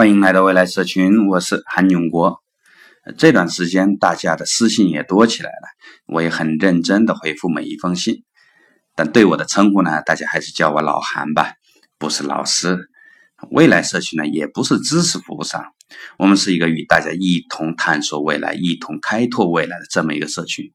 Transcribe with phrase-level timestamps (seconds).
[0.00, 2.42] 欢迎来到未来社群，我是韩永国。
[3.18, 5.68] 这段时间大家的私信也多起来了，
[6.06, 8.24] 我也很认真的回复每一封信。
[8.96, 11.52] 但对我的称呼呢，大家还是叫我老韩吧，
[11.98, 12.88] 不是老师。
[13.50, 15.62] 未来社群呢，也不是知识服务商，
[16.16, 20.72] 我们是一个与大家一同探索未来、一同开拓未来的这么一个社群。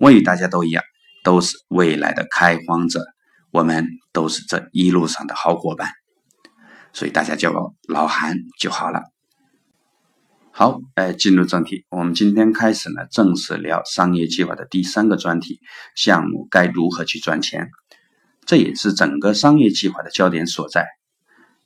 [0.00, 0.82] 我与大家都一样，
[1.22, 3.04] 都是未来的开荒者，
[3.52, 5.88] 我们都是这一路上的好伙伴。
[6.92, 9.02] 所以大家叫我老韩就好了。
[10.50, 15.60] 好，哎，进入正题，我们今天开始呢，正式聊商业计划的第三个专题：
[15.94, 17.68] 项目该如何去赚钱？
[18.44, 20.86] 这也是整个商业计划的焦点所在。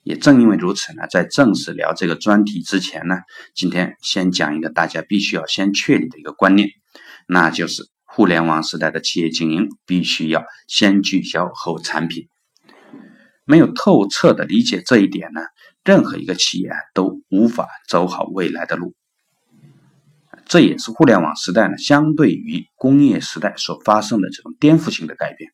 [0.03, 3.15] 也正因为如此呢，在正式聊这个专题之前呢，
[3.55, 6.69] 今天先讲一个大家必须要先确立的一个观念，
[7.25, 12.27] 那就是互联网时代的企业经营必须要先聚焦后产品。
[13.45, 15.41] 没有透彻的理解这一点呢，
[15.83, 18.95] 任何一个企业都无法走好未来的路。
[20.45, 25.51] 这也是互联网时代呢，相对于工业时代所发生的这种颠覆性的改变。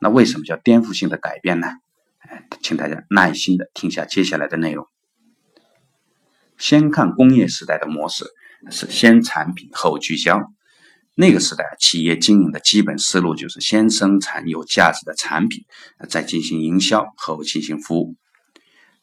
[0.00, 1.68] 那为什么叫颠覆性的改变呢？
[2.62, 4.86] 请大家耐心的听下接下来的内容。
[6.56, 8.24] 先看工业时代的模式，
[8.70, 10.52] 是先产品后聚焦。
[11.16, 15.64] 那个时代，企业经营的基本思路就是先生产有价值的产品，
[16.08, 18.16] 再进行营销，后进行服务。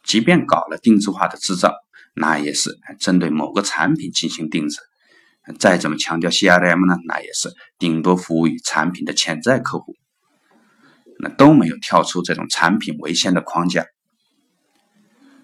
[0.03, 1.73] 即便搞了定制化的制造，
[2.15, 4.79] 那也是针对某个产品进行定制。
[5.59, 9.95] 再怎么强调 CRM 呢，那也是顶多服务于产品的潜在客户，
[11.19, 13.85] 那都没有跳出这种产品为先的框架。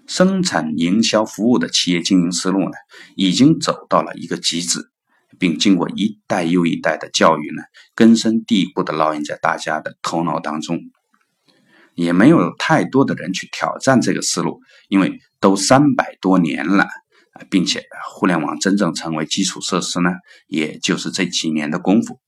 [0.07, 2.71] 生产、营销、服务的企业经营思路呢，
[3.15, 4.92] 已经走到了一个极致。
[5.39, 7.63] 并经过一代又一代的教育呢，
[7.95, 10.79] 根深蒂固的烙印在大家的头脑当中，
[11.95, 16.87] 也没有太多的人去挑战这个思路，因为都三百多年了
[17.49, 20.11] 并且互联网真正成为基础设施呢，
[20.47, 22.19] 也就是这几年的功夫。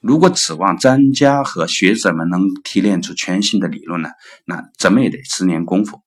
[0.00, 4.10] 如果指望专家和学者们能提炼出全新的理论呢，
[4.44, 6.00] 那怎么也得十年功夫。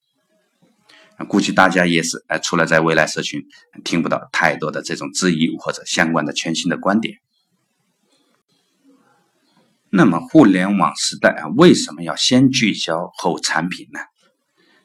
[1.27, 3.43] 估计大家也是，呃，除了在未来社群
[3.83, 7.17] 听不到太多的这种质疑或者相关的全新的观点。
[9.89, 13.99] 那么，互联网时代啊，为什么要先聚焦后产品呢？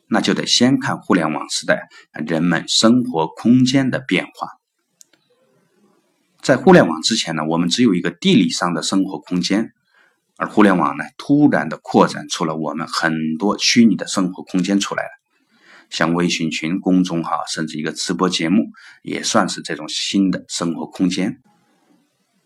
[0.08, 4.48] 那就得先看互联网时代人们生活空间的变化。
[6.40, 9.72] 在互联网之前呢，我们只有一个地理上的生活空间，
[10.36, 15.10] 而互联网呢，突然的扩展出了我们很多虚拟的生活空间出来了。
[15.90, 18.66] 像微信群、公众号，甚至一个直播节目，
[19.02, 21.40] 也算是这种新的生活空间。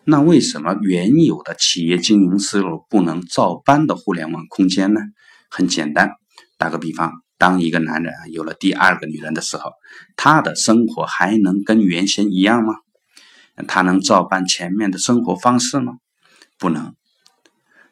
[0.04, 5.00] 那为什么原有的企业经营思路不能照搬的互联网空间呢？
[5.50, 6.10] 很简单，
[6.58, 9.72] 打个比方，当一个男人有了第二个女人的时候，
[10.16, 12.74] 他的生活还能跟原先一样吗？
[13.68, 15.98] 他能照搬前面的生活方式吗？
[16.58, 16.94] 不能。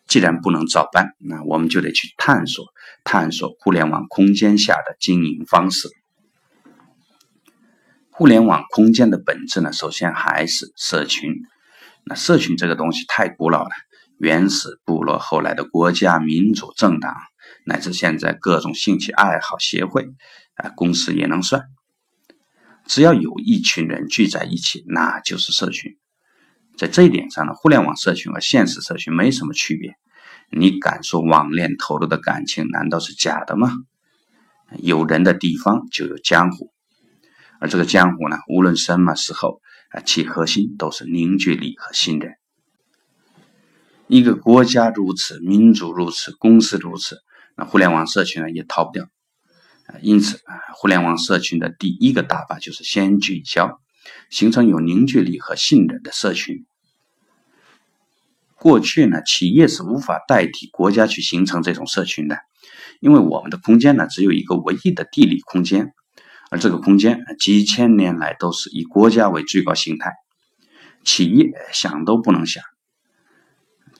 [0.09, 2.67] 既然不能照搬，那我们就得去探索
[3.05, 5.89] 探索互联网空间下的经营方式。
[8.11, 11.33] 互联网空间的本质呢，首先还是社群。
[12.05, 13.71] 那社群这个东西太古老了，
[14.19, 17.15] 原始部落，后来的国家、民主政党，
[17.67, 20.07] 乃至现在各种兴趣爱好协会
[20.55, 21.63] 啊，公司也能算。
[22.87, 25.99] 只要有一群人聚在一起，那就是社群。
[26.79, 29.97] 在这一点上呢，互联网社群和现实社群没什么区别。
[30.51, 33.73] 你敢说网恋投入的感情难道是假的吗？
[34.79, 36.71] 有人的地方就有江湖，
[37.59, 42.35] 而这个江湖呢，无论什么时候啊，其核心都是凝聚力和信任。
[44.07, 47.19] 一个国家如此，民族如此，公司如此，
[47.57, 49.05] 那互联网社群呢也逃不掉。
[50.01, 53.81] 因此啊，互联网社群的第一个打法就是先聚焦。
[54.31, 56.65] 形成有凝聚力和信任的社群。
[58.57, 62.39] 过去呢，企业是无法代替国家去形成这种社群的，
[63.01, 65.93] 因为我们的空间呢只有一个唯一的地理空间，
[66.51, 70.13] 而这个空间几千年来都是以国家为最高形态，
[71.05, 72.65] 企业想都不能想。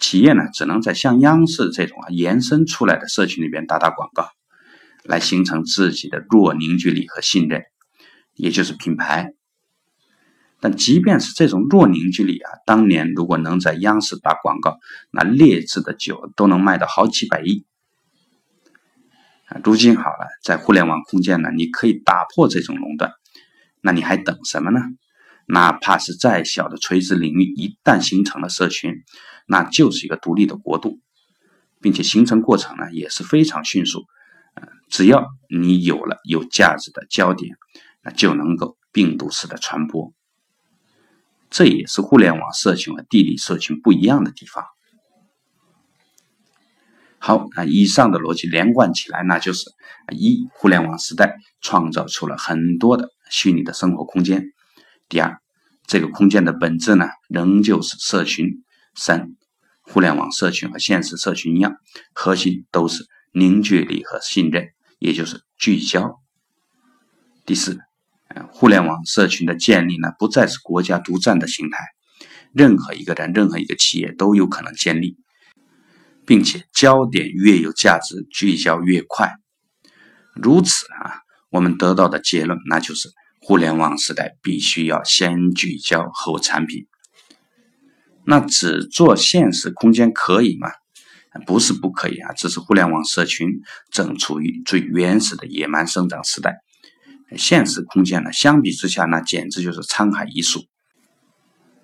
[0.01, 4.29] 企业呢只能在像央视这种啊延伸出来的社群里边打打广告，
[5.05, 7.63] 来形成自己的弱凝聚力和信任，
[8.35, 9.35] 也就是品牌。
[10.61, 14.79] 但即便是这种弱凝聚力啊，当年如果能在央视打广告，
[15.13, 17.65] 那劣质的酒都能卖到好几百亿
[19.47, 19.61] 啊。
[19.63, 23.13] 如今好了，在互联网空间呢，你可以打破这种垄断，
[23.81, 24.81] 那你还等什么呢？
[25.47, 28.93] 哪怕是再小的垂直领域，一旦形成了社群，
[29.47, 31.01] 那就是一个独立的国度，
[31.81, 34.05] 并且形成过程呢也是非常迅速，
[34.91, 37.57] 只要你有了有价值的焦点，
[38.03, 40.13] 那就能够病毒式的传播。
[41.51, 44.65] 这也是互联网社群和地理社群不一样的地方。
[47.19, 49.71] 好，那以上的逻辑连贯起来，那就是
[50.13, 54.41] 一，互联网时代创造出了很多的虚拟的生活空间；
[55.09, 55.39] 第二，
[55.87, 58.63] 这个空间的本质呢，仍旧是社群；
[58.95, 59.35] 三，
[59.81, 61.77] 互联网社群和现实社群一样，
[62.15, 64.69] 核心都是凝聚力和信任，
[64.99, 66.21] 也就是聚焦。
[67.45, 67.88] 第四。
[68.53, 71.79] 互联网社群的建立呢，不再是国家独占的形态，
[72.53, 75.17] 任何一个人、任何一个企业都有可能建立，
[76.27, 79.33] 并且焦点越有价值，聚焦越快。
[80.35, 81.19] 如此啊，
[81.51, 83.09] 我们得到的结论那就是，
[83.41, 86.87] 互联网时代必须要先聚焦后产品。
[88.25, 90.69] 那只做现实空间可以吗？
[91.47, 93.49] 不是不可以啊，只是互联网社群
[93.91, 96.59] 正处于最原始的野蛮生长时代。
[97.37, 100.65] 现实空间呢，相比之下，那简直就是沧海一粟。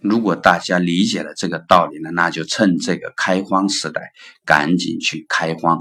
[0.01, 4.13] 如果大家理解了这个道理呢，那就趁这个开荒时代，
[4.45, 5.79] 赶紧去开荒，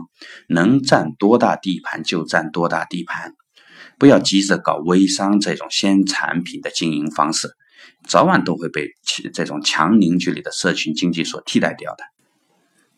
[0.48, 3.34] 能占多大地盘就占多大地盘，
[4.00, 7.50] 不要急着搞微商这种先产品的经营方式，
[8.08, 8.88] 早晚都会被
[9.34, 12.13] 这种强凝聚力的社群经济所替代掉的。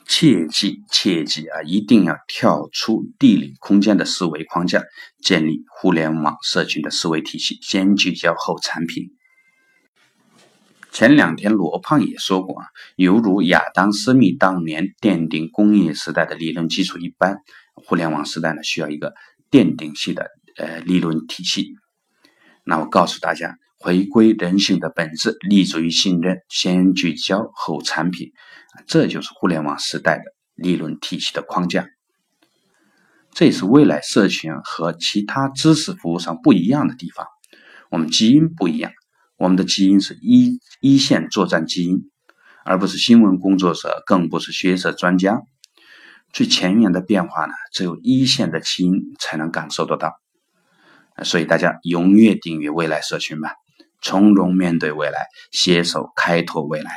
[0.07, 1.61] 切记切记啊！
[1.63, 4.83] 一定要跳出地理空间的思维框架，
[5.19, 9.11] 建立互联网社群的思维体系，先聚焦后产品。
[10.91, 17.39] 前两天罗胖也说过啊，犹如亚当·斯密当年奠定工业时代的理论基础一般，
[17.73, 19.13] 互联网时代呢需要一个
[19.49, 21.73] 奠定性的呃理论体系。
[22.63, 23.57] 那我告诉大家。
[23.85, 28.31] 回归人性的本质，立足于信任，先聚焦后产品，
[28.87, 30.23] 这就是互联网时代的
[30.55, 31.85] 理论体系的框架。
[33.31, 37.27] 这也是未来社群和其他知识服务上不一样的地方。
[37.91, 38.91] 我们基因不一样，
[39.37, 42.09] 我们的基因是一一线作战基因，
[42.65, 45.43] 而不是新闻工作者，更不是学者专家。
[46.33, 50.13] 最前沿的变化呢，只有一线的基因才能感受得到。
[51.23, 53.51] 所以大家踊跃订阅未来社群吧。
[54.05, 56.91] 从容面对未来，携手开拓未来。